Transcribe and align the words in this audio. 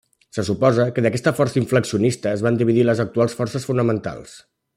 Se 0.35 0.43
suposa 0.45 0.87
que 0.95 1.03
d'aquesta 1.05 1.33
força 1.41 1.61
inflacionista 1.61 2.33
es 2.39 2.45
van 2.47 2.59
dividir 2.63 2.87
les 2.89 3.03
actuals 3.05 3.39
forces 3.43 3.71
fonamentals. 3.73 4.35